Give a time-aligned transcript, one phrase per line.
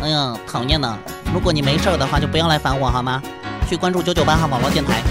[0.00, 0.96] 哎呀，讨厌呢！
[1.34, 3.20] 如果你没事的话，就不要来烦我好吗？
[3.68, 5.02] 去关注九九八号网络电台。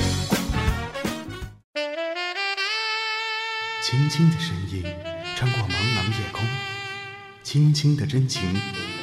[3.84, 4.84] 轻轻的声音
[5.36, 6.46] 穿过茫茫夜空，
[7.44, 8.60] 轻轻的真情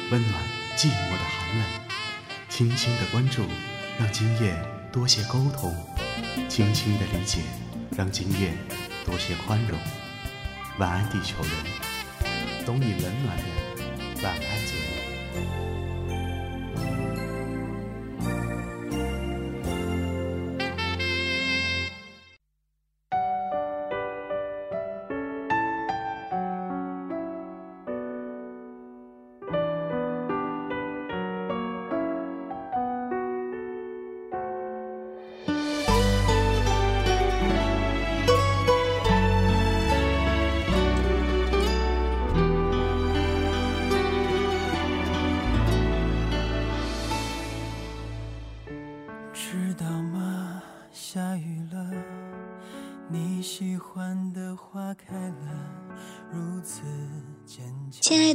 [0.09, 0.43] 温暖
[0.75, 1.65] 寂寞的寒冷，
[2.49, 3.43] 轻轻的关注
[3.99, 4.55] 让今夜
[4.91, 5.75] 多些沟通，
[6.49, 7.41] 轻轻的理解
[7.95, 8.51] 让今夜
[9.05, 9.77] 多些宽容。
[10.79, 14.64] 晚安，地球人，懂你冷暖的晚安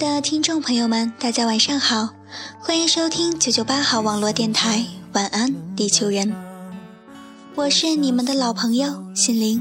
[0.00, 2.08] 的听众朋友们，大家晚上好，
[2.58, 6.34] 欢迎收听九九八号网络电台，晚安，地球人，
[7.54, 9.60] 我是你们的老朋友心灵。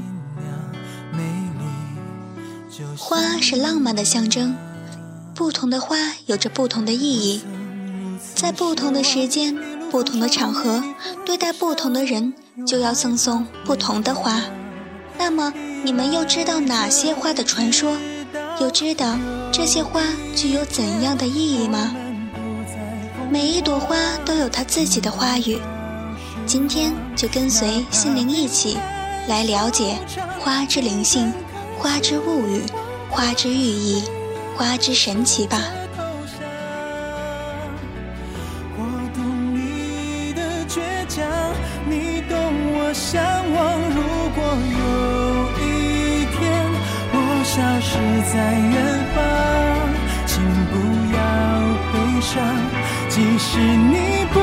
[2.96, 4.56] 花是浪漫的象征，
[5.34, 7.42] 不同的花有着不同的意义，
[8.34, 9.54] 在不同的时间、
[9.90, 10.82] 不同的场合，
[11.26, 12.32] 对待不同的人，
[12.66, 14.40] 就要赠送不同的花。
[15.18, 15.52] 那么，
[15.84, 17.94] 你们又知道哪些花的传说？
[18.60, 19.16] 又知道
[19.50, 20.02] 这些花
[20.36, 21.94] 具有怎样的意义吗？
[23.30, 25.58] 每一朵花都有它自己的花语。
[26.44, 28.76] 今天就跟随心灵一起
[29.28, 29.96] 来了解
[30.38, 31.32] 花之灵性、
[31.78, 32.62] 花之物语、
[33.08, 34.04] 花之寓意、
[34.54, 35.62] 花之神奇吧。
[38.76, 41.26] 我懂你的倔强，
[41.88, 42.36] 你懂
[42.74, 43.80] 我向往。
[43.94, 44.02] 如
[44.34, 44.44] 果
[44.76, 45.29] 有
[47.52, 47.98] 消失
[48.32, 48.74] 在远
[49.12, 49.18] 方，
[50.24, 50.40] 请
[50.70, 50.74] 不
[51.16, 51.18] 要
[51.92, 52.40] 悲伤。
[53.08, 54.38] 即使你不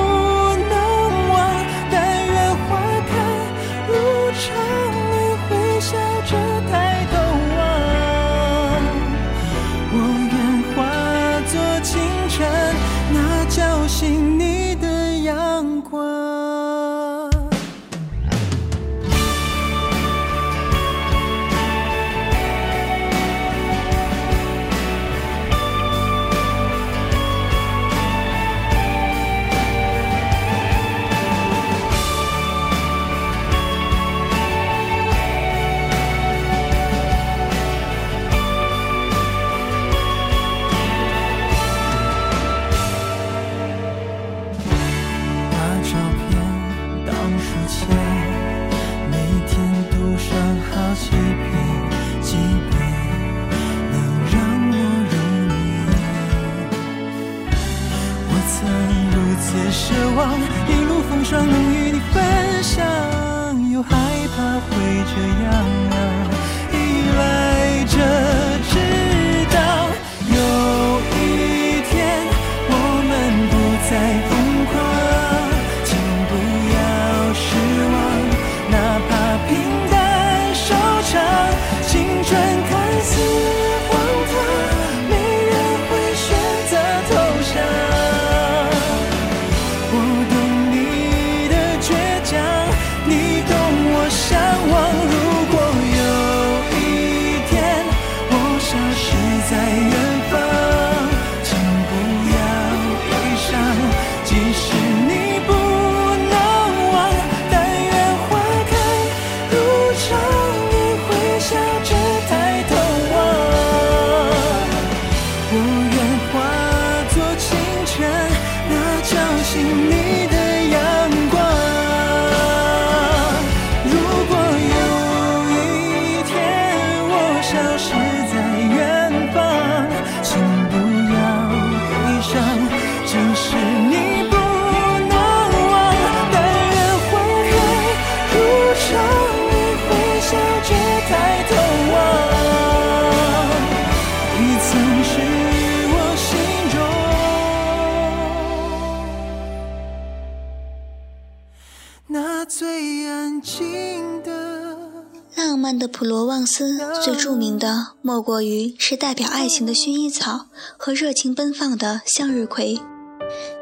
[155.36, 160.48] 浪漫的普罗旺斯最著名的莫过于是代表爱情的薰衣草
[160.78, 162.80] 和热情奔放的向日葵。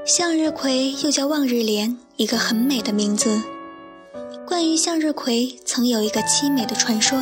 [0.06, 3.42] 向日葵又叫望日莲，一个很美的名字。
[4.48, 7.20] 关于向日葵，曾有一个凄美的传说。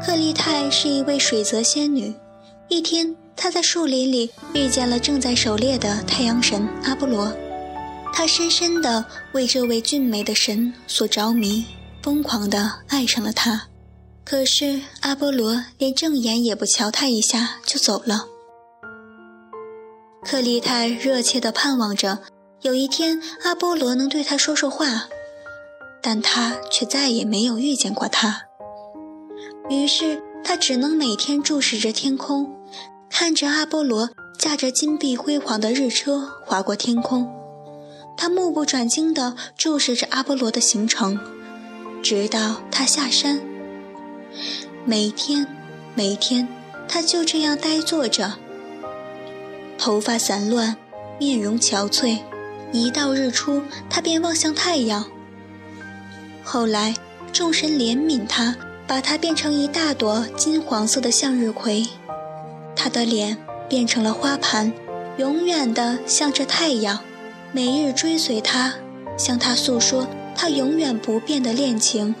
[0.00, 2.14] 克丽泰是一位水泽仙女，
[2.68, 7.32] 一天，她在树林里遇见了正在狩猎的太阳神阿波罗，
[8.18, 11.64] 他深深地为这位俊美的神所着迷，
[12.02, 13.68] 疯狂地爱上了他。
[14.24, 18.26] 可是阿波罗连正眼也不瞧他一下就走了。
[20.24, 22.18] 克丽泰热切地盼望着
[22.62, 25.08] 有一天阿波罗能对他说说话，
[26.02, 28.46] 但他却再也没有遇见过他。
[29.70, 32.52] 于是他只能每天注视着天空，
[33.08, 37.37] 看着阿波罗驾着金碧辉煌的日车划过天空。
[38.20, 41.16] 他目不转睛地注视着阿波罗的行程，
[42.02, 43.40] 直到他下山。
[44.84, 45.46] 每天，
[45.94, 46.48] 每天，
[46.88, 48.34] 他就这样呆坐着，
[49.78, 50.76] 头发散乱，
[51.20, 52.18] 面容憔悴。
[52.72, 55.06] 一到日出，他便望向太阳。
[56.42, 56.94] 后来，
[57.32, 58.56] 众神怜悯他，
[58.88, 61.86] 把他变成一大朵金黄色的向日葵，
[62.74, 63.38] 他的脸
[63.68, 64.72] 变成了花盘，
[65.18, 66.98] 永远地向着太阳，
[67.50, 68.74] 每日追随他，
[69.16, 70.06] 向他诉说
[70.36, 72.14] 他永远不变的恋情。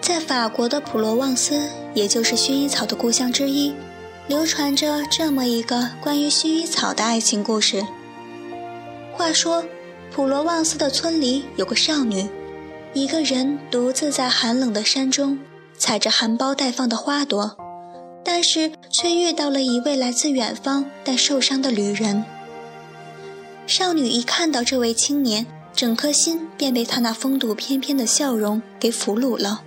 [0.00, 3.74] 在法国的普罗旺斯，也就是薰衣草的故乡之一，
[4.26, 7.84] 流传着这么一个关于薰衣草的爱情故事。
[9.12, 9.62] 话说，
[10.10, 12.26] 普罗旺斯的村里有个少女，
[12.94, 15.38] 一个人独自在寒冷的山中
[15.76, 17.54] 采着含苞待放的花朵，
[18.24, 22.24] 但是却遇到了一位来自远方但受伤的旅人。
[23.68, 29.62] 少女一看到这位青年，整颗心便被他那风度翩翩的笑容给俘虏了。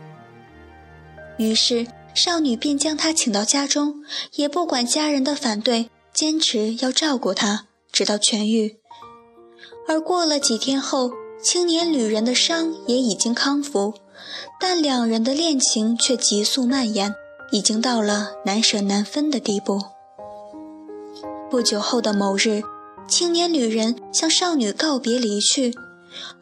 [1.38, 4.03] 于是，少女便将他请到家中，
[4.33, 8.80] 也不管家人的反对，坚持要照顾他，直到痊愈。
[9.88, 13.94] 而过了几天后，青年旅人的伤也已经康复，
[14.59, 17.13] 但两人的恋情却急速蔓延，
[17.51, 19.80] 已经到了难舍难分的地步。
[21.51, 22.63] 不久后的某日，
[23.11, 25.75] 青年旅人向少女告别离去，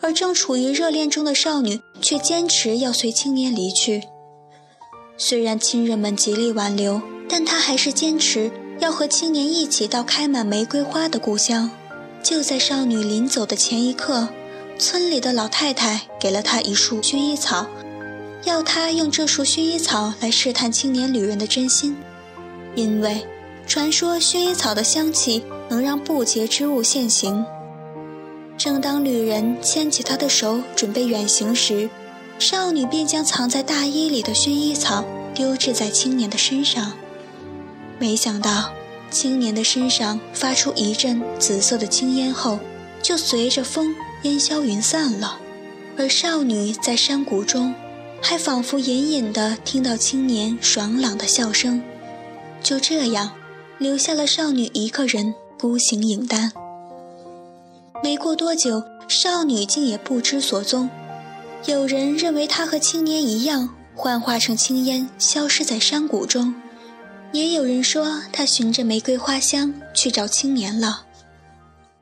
[0.02, 4.04] 而正处于热恋中的少女却坚持要随青年离去。
[5.18, 11.72] 虽然亲人们极力挽留，但她还是坚持要和青年一起到开满玫瑰花的故乡。
[12.22, 14.30] 就在少女临走的前一刻，
[14.78, 17.66] 村里的老太太给了她一束薰衣草，
[18.44, 21.98] 要她用这束薰衣草来试探青年旅人的真心，
[22.76, 23.26] 因为
[23.66, 27.46] 传说薰衣草的香气能让不洁之物现形。
[28.58, 31.90] 正当旅人牵起她的手准备远行时，
[32.38, 36.94] 少女便将藏在大衣里的薰衣草丢掷在青年的身上，
[38.00, 38.72] 没想到
[39.10, 42.60] 青年的身上发出一阵紫色的青烟后，
[43.02, 45.40] 就随着风烟消云散了。
[45.98, 47.74] 而少女在山谷中，
[48.22, 51.82] 还仿佛隐隐地听到青年爽朗的笑声。
[52.62, 53.32] 就这样，
[53.78, 56.54] 留下了少女一个人孤行影单。
[58.02, 60.90] 没过多久，少女竟也不知所踪。
[61.66, 66.54] 有人认为她和青年一样，幻化成青烟，消失在山谷中；
[67.34, 71.06] 也有人说他循着玫瑰花香去找青年了。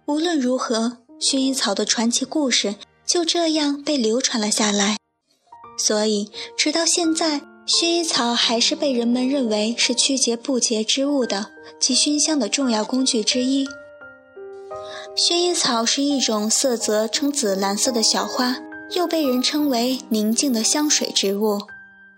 [0.05, 2.75] 无论如何，薰衣草的传奇故事
[3.07, 4.97] 就这样被流传了下来。
[5.79, 11.47] 所以，直到现在，薰衣草还是被人们认为是驱邪不洁之物的
[11.79, 13.67] 及熏香的重要工具之一。
[15.15, 18.57] 薰衣草是一种色泽呈紫蓝色的小花。
[18.95, 21.59] 又被人称为宁静的香水植物。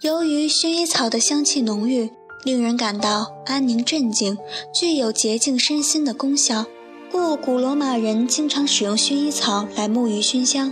[0.02, 2.12] 由于薰衣草的香气浓郁，
[2.44, 4.38] 令人感到安宁镇静，
[4.72, 6.66] 具有洁净身心的功效，
[7.12, 10.72] 故古罗马人经常使用薰衣草来沐浴熏香。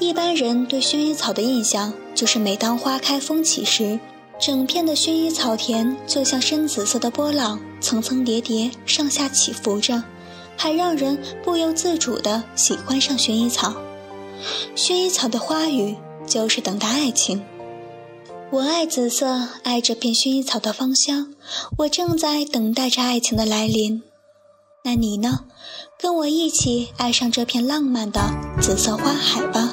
[0.00, 3.98] 一般人对薰衣草的印象就是，每当花开风起时，
[4.40, 10.02] 整片的薰衣草田就像深紫色的波浪，层层叠叠，上下起伏着，
[10.56, 13.74] 还让人不由自主地喜欢上薰衣草。
[14.76, 17.44] 薰衣草的花语就是等待爱情。
[18.50, 21.34] 我爱紫色，爱这片薰衣草的芳香。
[21.78, 24.02] 我正在等待着爱情的来临。
[24.84, 25.40] 那你呢？
[26.00, 28.20] 跟我一起爱上这片浪漫的
[28.60, 29.67] 紫色花海吧。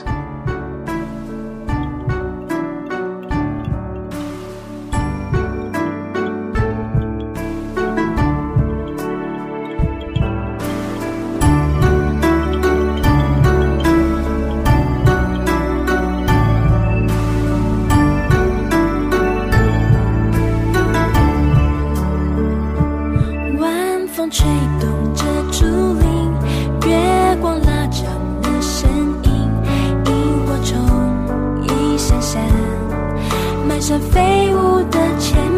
[33.87, 35.54] 像飞舞的铅笔。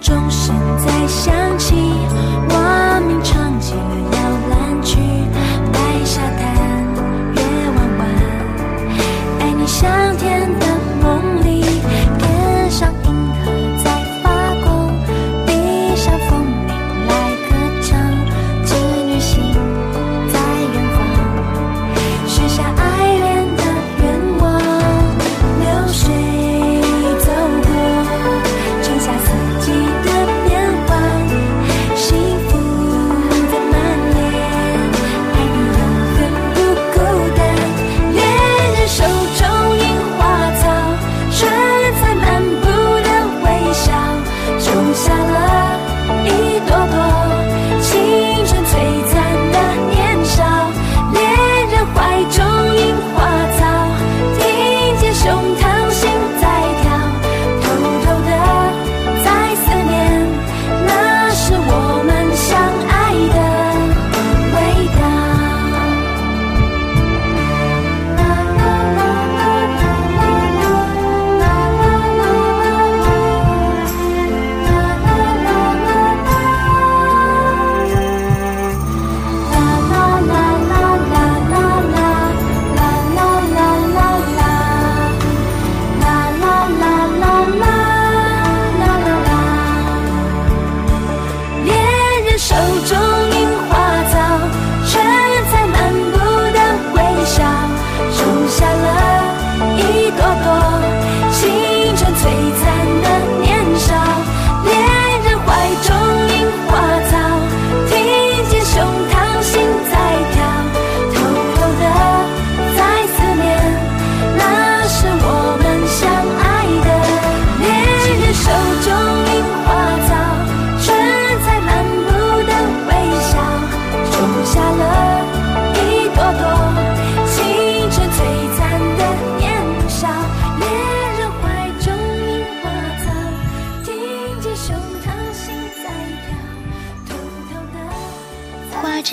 [0.00, 1.74] 钟声在响起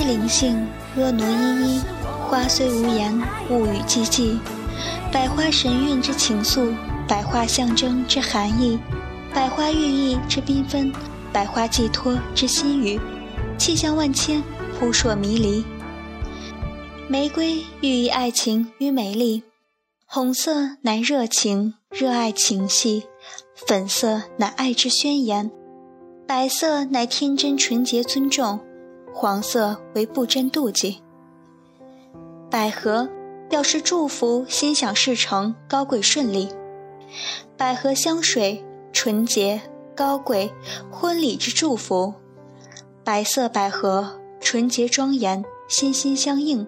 [0.10, 1.82] 灵性，婀娜依依，
[2.28, 3.16] 花虽无言，
[3.52, 4.40] 物语寂寂，
[5.14, 6.74] 百花神韵之情愫，
[7.08, 8.80] 百花象征之含义，
[9.32, 10.92] 百花寓意之缤纷，
[11.32, 13.00] 百花寄托之心语，
[13.60, 14.42] 气象万千，
[14.80, 15.64] 扑朔迷离。
[17.08, 19.44] 玫瑰寓意爱情与美丽，
[20.08, 23.04] 红色乃热情，热爱情系；
[23.68, 25.52] 粉色乃爱之宣言，
[26.26, 28.60] 白色乃天真纯洁尊重。
[29.14, 31.02] 黄色为不争妒忌，
[32.50, 33.10] 百合
[33.50, 36.50] 表示祝福、心想事成、高贵顺利。
[37.58, 38.64] 百合香水
[38.94, 39.62] 纯洁
[39.96, 40.52] 高贵，
[40.92, 42.14] 婚礼之祝福。
[43.04, 46.66] 白色百合纯洁庄严，心心相印。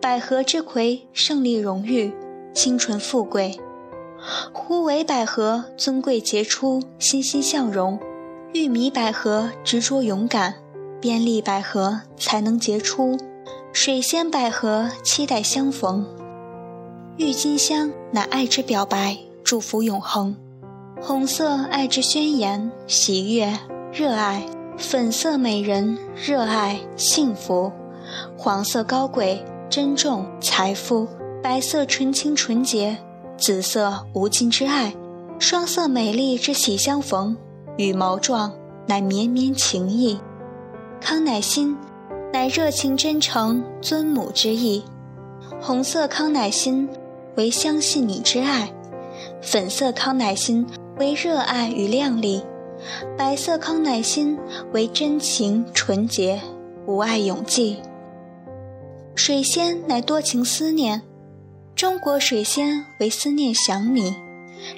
[0.00, 2.12] 百合之葵胜利、荣誉、
[2.52, 3.58] 清纯、富贵。
[4.52, 7.98] 虎尾百合尊贵杰出，欣欣向荣。
[8.52, 10.54] 玉米百合执着勇敢。
[11.00, 13.16] 遍历百合才能结出，
[13.72, 16.04] 水仙百合期待相逢。
[17.16, 20.36] 郁金香乃爱之表白，祝福永恒。
[21.00, 23.56] 红色爱之宣言，喜悦、
[23.92, 24.42] 热爱；
[24.76, 27.70] 粉色美人，热爱、幸福；
[28.36, 31.06] 黄色高贵、珍重、财富；
[31.40, 32.96] 白色纯情纯洁；
[33.36, 34.90] 紫色无尽之爱；
[35.38, 37.36] 双色美丽之喜相逢；
[37.76, 38.52] 羽毛状
[38.88, 40.18] 乃绵绵情意。
[41.00, 41.76] 康乃馨，
[42.32, 44.84] 乃热情真诚尊母之意。
[45.60, 46.88] 红色康乃馨
[47.36, 48.72] 为相信你之爱，
[49.40, 50.66] 粉色康乃馨
[50.98, 52.42] 为热爱与靓丽，
[53.16, 54.38] 白色康乃馨
[54.72, 56.40] 为真情纯洁
[56.86, 57.78] 无爱永记。
[59.14, 61.02] 水仙乃多情思念，
[61.74, 64.14] 中国水仙为思念想你。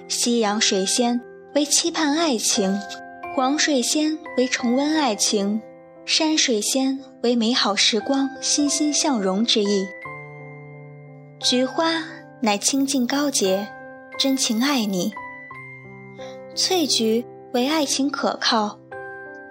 [0.09, 1.21] 西洋水仙
[1.55, 2.79] 为期盼爱情，
[3.35, 5.61] 黄水仙为重温爱情，
[6.05, 9.87] 山水仙为美好时光欣欣向荣之意。
[11.39, 12.05] 菊花
[12.41, 13.69] 乃清净高洁，
[14.19, 15.13] 真情爱你。
[16.55, 18.79] 翠菊为爱情可靠，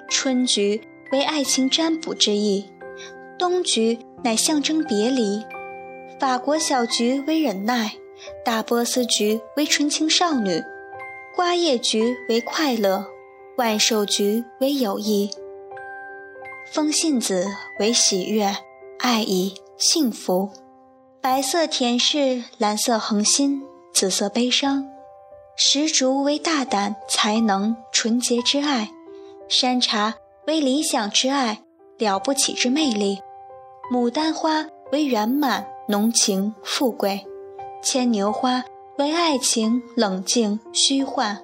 [0.09, 2.69] 春菊为爱情占卜之意，
[3.37, 5.43] 冬菊乃象征别离，
[6.19, 7.93] 法国小菊为忍耐。
[8.43, 10.61] 大波斯菊为纯情少女，
[11.33, 13.07] 瓜叶菊为快乐，
[13.55, 15.31] 万寿菊为友谊，
[16.71, 17.47] 风信子
[17.79, 18.55] 为喜悦、
[18.99, 20.51] 爱意、幸福，
[21.19, 24.85] 白色甜柿，蓝色恒心，紫色悲伤，
[25.55, 28.91] 石竹为大胆、才能、纯洁之爱，
[29.47, 30.13] 山茶
[30.45, 31.63] 为理想之爱、
[31.97, 33.19] 了不起之魅力，
[33.91, 37.25] 牡丹花为圆满、浓情、富贵。
[37.81, 38.63] 牵牛花
[38.99, 41.41] 为爱情冷静虚幻，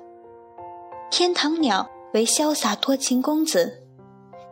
[1.10, 3.82] 天堂鸟为潇洒多情公子，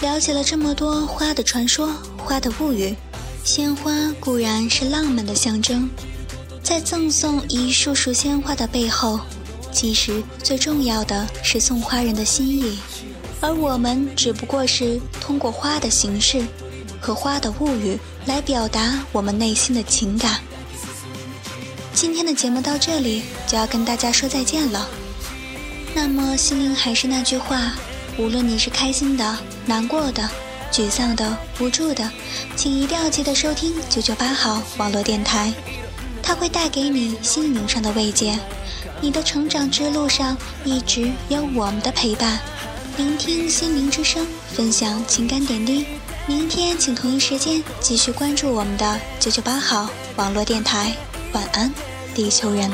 [0.00, 2.94] 了解了这么多花的传说、花的物语，
[3.44, 5.88] 鲜花固然是浪漫的象征，
[6.62, 9.20] 在赠送一束束鲜花的背后，
[9.72, 12.78] 其实最重要的是送花人的心意，
[13.40, 16.44] 而我们只不过是通过花的形式
[17.00, 20.38] 和花的物语来表达我们内心的情感。
[21.94, 24.86] 今天的节目到这里就要跟大家说再见了，
[25.94, 27.72] 那么心灵还是那句话。
[28.18, 30.28] 无论你是开心的、难过的、
[30.70, 32.10] 沮丧的、无助的，
[32.54, 35.50] 请一定要记得收听九九八号网络电台，
[36.22, 38.38] 它会带给你心灵上的慰藉。
[39.00, 40.36] 你的成长之路上
[40.66, 42.38] 一直有我们的陪伴，
[42.98, 45.86] 聆听心灵之声，分享情感点滴。
[46.28, 50.94] 明天请同一时间继续关注我们的九九八号网络电台。
[51.32, 51.72] 晚安，
[52.14, 52.70] 地球人。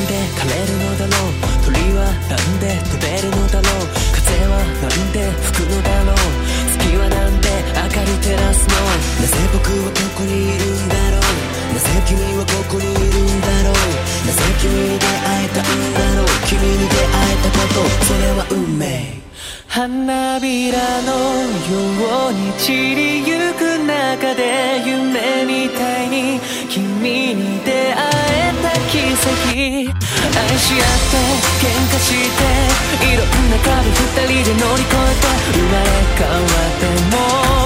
[0.00, 1.36] んで枯れるのだろう？
[1.64, 3.92] 鳥はなんで飛べるのだろう？
[4.16, 6.16] 風はなんで吹くのだろう？
[6.72, 8.72] 月はなんで明る照らすの？
[9.20, 11.28] なぜ僕はここにいるんだろう？
[11.74, 13.76] なぜ君はここにいるんだろう？
[14.26, 16.26] なぜ君に出会えたんだろう？
[16.48, 19.20] 君に出会えたことそれは運命。
[19.70, 31.22] 花びらのように散りゆく中で夢みたいに君に出会えた奇跡愛し合って
[31.62, 32.42] 喧嘩して
[33.06, 35.86] いろんな壁二人で乗り越えて生まれ
[36.18, 37.59] 変わっても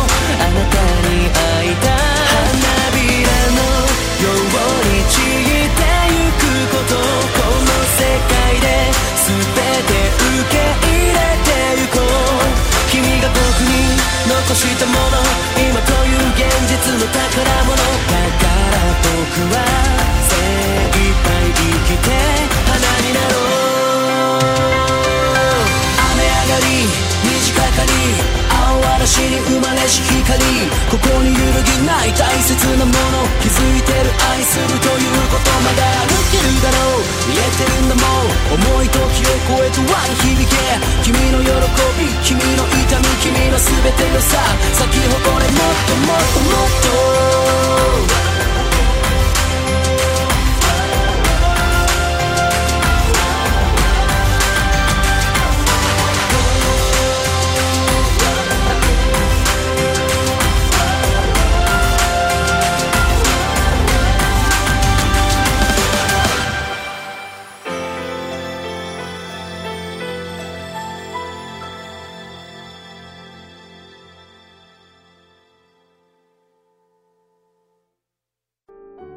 [14.55, 15.19] 残したもの
[15.59, 17.19] 今という現実の宝
[17.65, 17.83] 物だ
[18.39, 19.59] から僕は
[20.31, 20.33] 精
[20.95, 22.07] 一杯生きて
[22.63, 24.47] 花になろう。
[26.15, 26.87] 雨上がり
[27.27, 27.91] 虹かかり
[28.47, 30.39] 青嵐に生まれし光
[30.89, 33.27] ここに揺るぎない大切なもの。
[33.43, 37.03] 気づいてる愛するということまだ歩けるだろう。
[37.27, 37.84] 見えてる
[38.55, 39.03] 重い時を
[39.49, 40.55] 超えと輪に響け
[41.03, 41.51] 君の喜
[41.99, 44.39] び君の痛み君の全てのさ
[44.73, 46.71] 咲き誇れもっともっともっ
[48.29, 48.34] と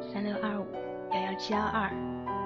[0.00, 0.66] 三六二五
[1.12, 1.90] 幺幺七幺二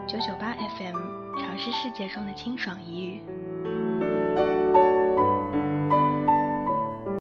[0.07, 0.97] 九九八 FM，
[1.39, 3.23] 潮湿世界中的清爽一隅。